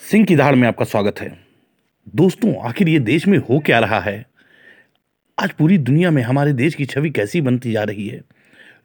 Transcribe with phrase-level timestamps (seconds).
[0.00, 1.38] सिंह की धाड़ में आपका स्वागत है।
[2.16, 4.26] दोस्तों, आखिर ये देश में हो क्या रहा है?
[5.38, 8.20] आज पूरी दुनिया में हमारे देश की छवि कैसी बनती जा रही है?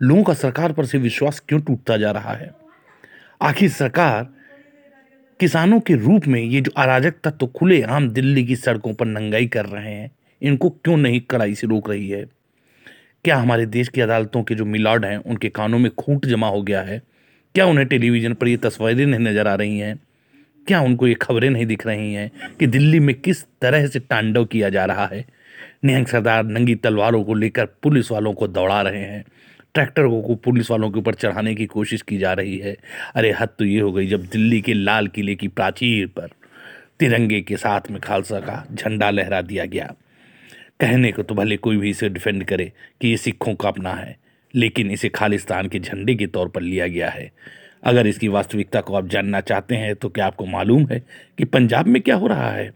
[0.02, 2.52] लोगों का सरकार पर से विश्वास क्यों टूटता जा रहा है?
[3.42, 4.28] आखिर सरकार
[5.40, 9.06] किसानों के रूप में ये जो अराजक तत्व तो खुले आम दिल्ली की सड़कों पर
[9.06, 10.12] नंगाई कर रहे हैं,
[10.42, 12.26] इनको क्यों नहीं कड़ाई से रोक रही है?
[13.26, 16.62] क्या हमारे देश की अदालतों के जो मिलाड हैं, उनके कानों में खूंट जमा हो
[16.62, 17.02] गया है?
[17.56, 20.00] क्या उन्हें टेलीविज़न पर ये तस्वीरें नहीं नज़र आ रही हैं?
[20.68, 24.46] क्या उनको ये खबरें नहीं दिख रही हैं कि दिल्ली में किस तरह से तांडव
[24.46, 25.26] किया जा रहा है?
[25.86, 29.24] निहंग सरदार नंगी तलवारों को लेकर पुलिस वालों को दौड़ा रहे हैं।
[29.74, 32.76] ट्रैक्टरों को पुलिस वालों के ऊपर चढ़ाने की कोशिश की जा रही है।
[33.16, 36.30] अरे हद तो ये हो गई जब दिल्ली के लाल किले की प्राचीर पर
[37.00, 39.94] तिरंगे के साथ में खालसा का झंडा लहरा दिया गया।
[40.80, 44.16] कहने को तो भले कोई भी इसे डिफेंड करे कि ये सिखों का अपना है,
[44.54, 47.32] लेकिन इसे खालिस्तान के झंडे के तौर पर लिया गया है।
[47.84, 51.04] अगर इसकी वास्तविकता को आप जानना चाहते हैं तो क्या आपको मालूम है
[51.38, 52.74] कि पंजाब में क्या हो रहा है?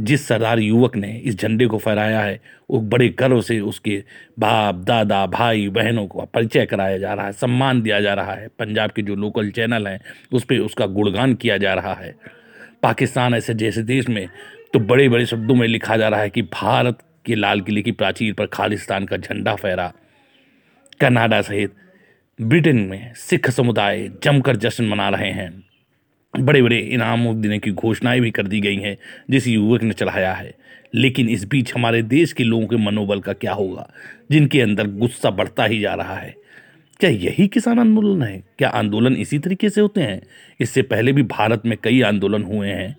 [0.00, 4.04] जिस सरदार युवक ने इस झंडे को फहराया है, वो बड़े गर्व से उसके
[4.38, 8.48] बाप, दादा, भाई, बहनों को परिचय कराया जा रहा है, सम्मान दिया जा रहा है।
[8.48, 10.00] पंजाब के जो लोकल चैनल हैं,
[10.32, 12.14] उस पर उसका गुणगान किया जा रहा है।
[12.82, 14.28] पाकिस्तान ऐसे जैसे देश में
[14.72, 17.92] तो बड़े बड़े शब्दों में लिखा जा रहा है कि भारत के लाल किले की
[17.92, 19.92] प्राचीर पर खालिस्तान का झंडा फहरा।
[21.00, 21.74] कनाडा सहित
[22.40, 25.64] ब्रिटेन में सिख समुदाय जमकर जश्न मना रहे हैं।
[26.40, 28.98] बड़े बड़े इनाम देने की घोषणाएँ भी कर दी गई हैं,
[29.30, 30.54] जिस युवक ने चढ़ाया है।
[30.94, 33.90] लेकिन इस बीच हमारे देश के लोगों के मनोबल का क्या होगा,
[34.30, 36.34] जिनके अंदर गुस्सा बढ़ता ही जा रहा है?
[37.00, 38.44] क्या यही किसान आंदोलन है?
[38.58, 40.22] क्या आंदोलन इसी तरीके से होते हैं?
[40.60, 42.96] इससे पहले भी भारत में कई आंदोलन हुए हैं।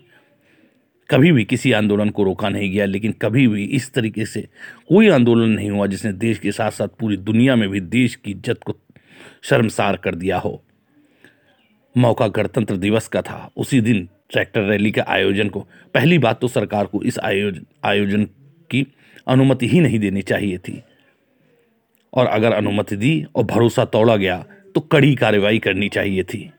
[1.10, 4.48] कभी भी किसी आंदोलन को रोका नहीं गया, लेकिन कभी भी इस तरीके से
[4.88, 8.30] कोई आंदोलन नहीं हुआ, जिसने देश के साथ साथ पूरी दुनिया में भी देश की
[8.30, 8.76] इज़्ज़त को
[9.42, 10.62] शर्मसार कर दिया हो।
[11.94, 15.60] मौका गणतंत्र दिवस का था। उसी दिन ट्रैक्टर रैली के आयोजन को,
[15.94, 18.24] पहली बात तो सरकार को इस आयोजन आयोजन
[18.70, 18.86] की
[19.28, 20.82] अनुमति ही नहीं देनी चाहिए थी।
[22.12, 24.44] और अगर अनुमति दी और भरोसा तोड़ा गया
[24.74, 26.50] तो कड़ी कार्रवाई करनी चाहिए थी।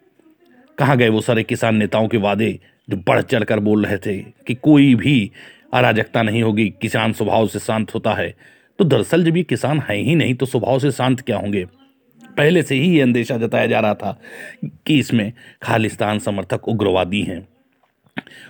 [0.77, 4.17] कहाँ गए वो सारे किसान नेताओं के वादे जो बढ़ चढ़ कर बोल रहे थे
[4.47, 5.31] कि कोई भी
[5.73, 8.33] अराजकता नहीं होगी, किसान स्वभाव से शांत होता है।
[8.79, 11.65] तो दरअसल जब ये किसान हैं ही नहीं तो स्वभाव से शांत क्या होंगे?
[12.37, 14.21] पहले से ही ये अंदेशा जताया जा रहा था
[14.65, 15.33] कि इसमें
[15.63, 17.47] खालिस्तान समर्थक उग्रवादी हैं।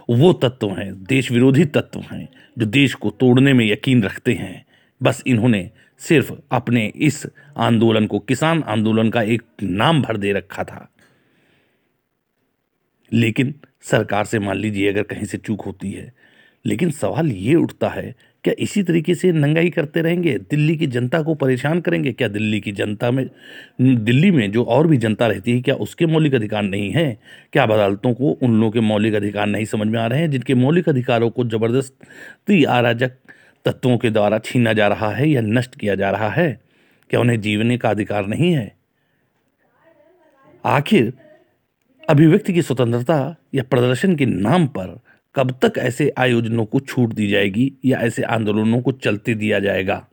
[0.09, 4.65] वो तत्व हैं, देश विरोधी तत्व हैं, जो देश को तोड़ने में यकीन रखते हैं।
[5.03, 7.27] बस इन्होंने सिर्फ़ अपने इस
[7.57, 10.91] आंदोलन को, किसान आंदोलन का एक नाम भर दे रखा था।
[13.13, 16.13] लेकिन सरकार से मान लीजिए, अगर कहीं से चूक होती है,
[16.65, 20.37] लेकिन सवाल ये उठता है क्या इसी तरीके से नंगाई करते रहेंगे?
[20.37, 22.27] दिल्ली की जनता को परेशान करेंगे क्या?
[22.27, 23.29] दिल्ली की जनता में,
[23.81, 27.19] दिल्ली में जो और भी जनता रहती है, क्या उसके मौलिक अधिकार नहीं है?
[27.53, 30.55] क्या अदालतों को उन लोगों के मौलिक अधिकार नहीं समझ में आ रहे हैं, जिनके
[30.55, 33.11] मौलिक अधिकारों को ज़बरदस्ती अराजक
[33.65, 36.59] तत्वों के द्वारा छीना जा रहा है या नष्ट किया जा रहा है?
[37.09, 38.75] क्या उन्हें जीवने का अधिकार नहीं है?
[40.65, 41.13] आखिर,
[42.09, 44.99] अभिव्यक्ति की स्वतंत्रता या प्रदर्शन के नाम पर
[45.35, 50.07] कब तक ऐसे आयोजनों को छूट दी जाएगी या ऐसे आंदोलनों को चलते दिया जाएगा?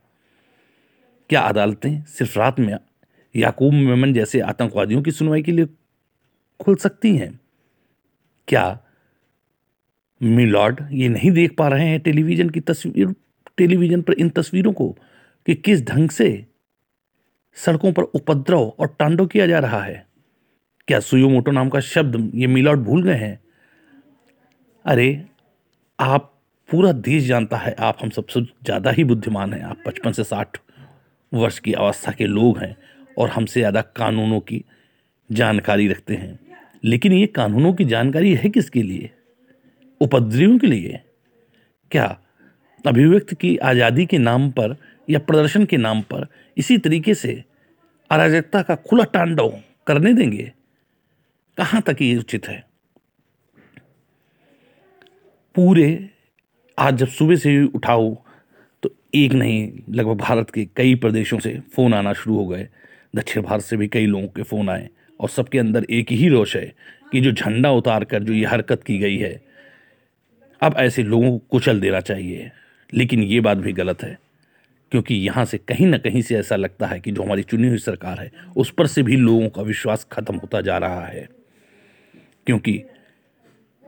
[1.29, 2.77] क्या अदालतें सिर्फ़ रात में
[3.35, 5.65] याकूब मेमन जैसे आतंकवादियों की सुनवाई के लिए
[6.59, 7.39] खुल सकती हैं?
[8.47, 8.79] क्या
[10.23, 13.15] मिलॉर्ड ये नहीं देख पा रहे हैं टेलीविज़न की तस्वीर,
[13.57, 14.97] टेलीविज़न पर इन तस्वीरों को
[15.45, 16.45] कि किस ढंग से
[17.55, 20.07] सड़कों पर उपद्रव और टांडव किया जा रहा है?
[20.87, 23.48] क्या सुयोमोटो नाम का शब्द ये मिलॉर्ड भूल गए हैं?
[24.85, 25.25] अरे,
[25.99, 26.33] आप
[26.69, 30.57] पूरा देश जानता है, आप हम सबसे ज़्यादा ही बुद्धिमान हैं। आप पचपन से साठ
[31.33, 32.75] वर्ष की अवस्था के लोग हैं
[33.17, 34.63] और हमसे ज़्यादा कानूनों की
[35.31, 36.39] जानकारी रखते हैं।
[36.83, 39.09] लेकिन ये कानूनों की जानकारी है किसके लिए?
[40.01, 40.99] उपद्रवियों के लिए?
[41.91, 42.17] क्या
[42.85, 44.75] अभिव्यक्त की आज़ादी के नाम पर
[45.09, 47.43] या प्रदर्शन के नाम पर इसी तरीके से
[48.11, 50.51] अराजकता का खुला तांडव करने देंगे?
[51.57, 52.68] कहाँ तक ये उचित है?
[55.55, 56.09] पूरे
[56.77, 58.13] आज जब सुबह से उठाओ
[58.83, 62.67] तो एक नहीं, लगभग भारत के कई प्रदेशों से फ़ोन आना शुरू हो गए।
[63.15, 64.87] दक्षिण भारत से भी कई लोगों के फ़ोन आए
[65.19, 66.73] और सबके अंदर एक ही रोष है
[67.11, 69.41] कि जो झंडा उतार कर जो ये हरकत की गई है,
[70.61, 72.51] अब ऐसे लोगों को कुचल देना चाहिए।
[72.93, 74.17] लेकिन ये बात भी गलत है,
[74.91, 77.77] क्योंकि यहाँ से कहीं ना कहीं से ऐसा लगता है कि जो हमारी चुनी हुई
[77.77, 81.27] सरकार है, उस पर से भी लोगों का विश्वास खत्म होता जा रहा है।
[82.47, 82.81] क्योंकि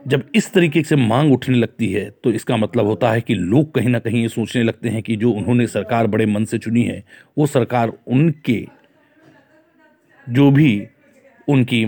[0.06, 3.72] जब इस तरीके से मांग उठने लगती है तो इसका मतलब होता है कि लोग
[3.74, 6.82] कहीं ना कहीं ये सोचने लगते हैं कि जो उन्होंने सरकार बड़े मन से चुनी
[6.82, 7.02] है,
[7.38, 8.66] वो सरकार उनके,
[10.26, 10.86] जो भी
[11.48, 11.82] उनकी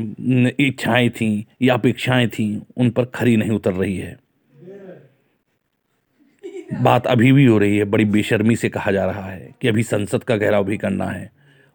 [0.66, 4.16] इच्छाएँ थीं या अपेक्षाएँ थीं, उन पर खरी नहीं उतर रही है।
[6.82, 9.82] बात अभी भी हो रही है, बड़ी बेशर्मी से कहा जा रहा है कि अभी
[9.82, 11.30] संसद का घेराव भी करना है।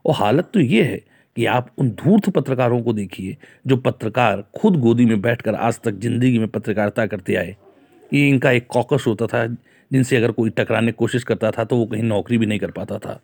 [0.05, 1.01] और हालत तो ये है
[1.39, 3.35] कि आप उन धूर्त पत्रकारों को देखिए,
[3.67, 7.55] जो पत्रकार खुद गोदी में बैठकर आज तक ज़िंदगी में पत्रकारिता करते आए।
[8.11, 9.45] ये इनका एक कॉकस होता था,
[9.91, 12.71] जिनसे अगर कोई टकराने की कोशिश करता था तो वो कहीं नौकरी भी नहीं कर
[12.71, 13.19] पाता था।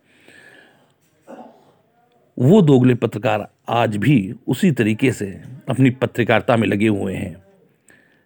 [2.37, 5.27] वो दोगले पत्रकार आज भी उसी तरीके से
[5.69, 7.35] अपनी पत्रकारिता में लगे हुए हैं,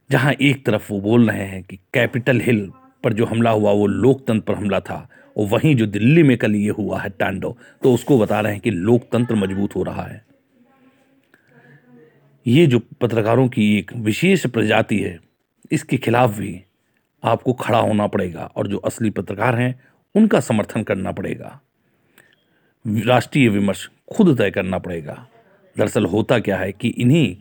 [0.09, 2.69] जहाँ एक तरफ़ वो बोल रहे हैं कि कैपिटल हिल
[3.03, 5.07] पर जो हमला हुआ, वो लोकतंत्र पर हमला था
[5.45, 8.71] वहीं जो दिल्ली में कल ये हुआ है टांडो तो उसको बता रहे हैं कि
[8.71, 10.25] लोकतंत्र मज़बूत हो रहा है।
[12.45, 15.19] ये जो पत्रकारों की एक विशेष प्रजाति है,
[15.71, 16.61] इसके खिलाफ भी
[17.23, 19.79] आपको खड़ा होना पड़ेगा और जो असली पत्रकार हैं,
[20.15, 21.59] उनका समर्थन करना पड़ेगा।
[22.85, 25.27] राष्ट्रीय विमर्श खुद तय करना पड़ेगा।
[25.77, 27.35] दरअसल होता क्या है कि इन्हीं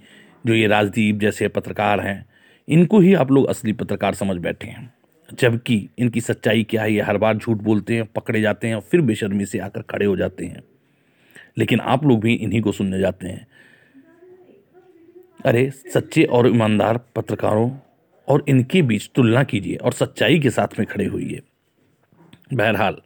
[0.46, 2.26] जो ये राजदीप जैसे पत्रकार हैं,
[2.68, 4.97] इनको ही आप लोग असली पत्रकार समझ बैठे हैं।
[5.34, 8.80] जबकि इनकी सच्चाई क्या है, ये हर बार झूठ बोलते हैं, पकड़े जाते हैं और
[8.80, 10.62] फिर बेशर्मी से आकर खड़े हो जाते हैं।
[11.58, 13.46] लेकिन आप लोग भी इन्हीं को सुनने जाते हैं।
[15.44, 17.70] अरे, सच्चे और ईमानदार पत्रकारों
[18.28, 21.40] और इनके बीच तुलना कीजिए और सच्चाई के साथ में खड़े हुई
[22.54, 22.96] बहरहाल,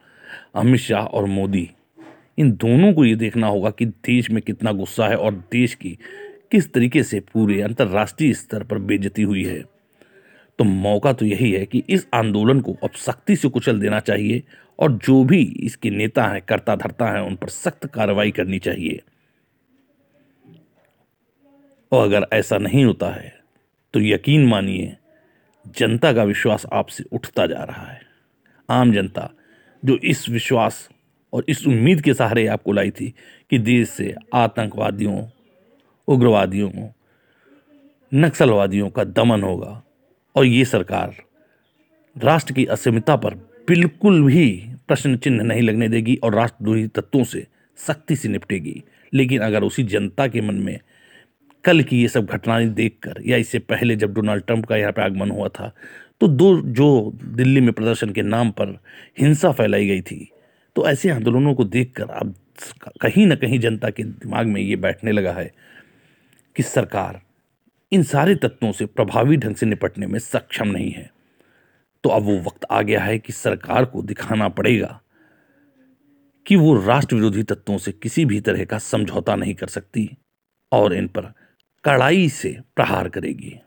[0.55, 1.71] अमित शाह और मोदी,
[2.39, 5.99] इन दोनों को ये देखना होगा कि देश में कितना गुस्सा है और देश की
[6.51, 9.65] किस तरीके से पूरे अंतर्राष्ट्रीय स्तर पर बेजती हुई है।
[10.59, 14.43] तो मौका तो यही है कि इस आंदोलन को अब सख्ती से कुचल देना चाहिए
[14.79, 19.01] और जो भी इसके नेता हैं करता धरता हैं, उन पर सख्त कार्रवाई करनी चाहिए।
[21.93, 23.33] और अगर ऐसा नहीं होता है
[23.95, 24.97] तो यकीन मानिए,
[25.79, 28.01] जनता का विश्वास आपसे उठता जा रहा है।
[28.69, 29.29] आम जनता,
[29.83, 30.89] जो इस विश्वास
[31.33, 33.13] और इस उम्मीद के सहारे आपको लाई थी
[33.51, 35.23] कि देश से आतंकवादियों,
[36.09, 36.71] उग्रवादियों,
[38.13, 39.83] नक्सलवादियों का दमन होगा
[40.37, 41.15] और ये सरकार
[42.19, 43.35] राष्ट्र की अस्मिता पर
[43.69, 47.47] बिल्कुल भी प्रश्न चिन्ह नहीं लगने देगी और राष्ट्रद्रोही तत्वों से
[47.77, 48.83] सख्ती से निपटेगी।
[49.15, 50.81] लेकिन अगर उसी जनता के मन में
[51.65, 55.03] कल की ये सब घटनाएँ देखकर या इससे पहले जब डोनाल्ड ट्रंप का यहाँ पर
[55.03, 55.73] आगमन हुआ था
[56.21, 58.79] तो दो जो दिल्ली में प्रदर्शन के नाम पर
[59.21, 60.29] हिंसा फैलाई गई थी
[60.77, 62.35] तो ऐसे आंदोलनों को देखकर अब
[63.01, 65.53] कहीं ना कहीं जनता के दिमाग में ये बैठने लगा है
[66.57, 67.21] कि सरकार
[67.93, 71.11] इन सारे तत्वों से प्रभावी ढंग से निपटने में सक्षम नहीं है।
[72.05, 75.01] तो अब वो वक्त आ गया है कि सरकार को दिखाना पड़ेगा
[76.47, 80.17] कि वो राष्ट्र विरोधी तत्वों से किसी भी तरह का समझौता नहीं कर सकती
[80.73, 81.33] और इन पर
[81.85, 83.59] कड़ाई से प्रहार करेगी।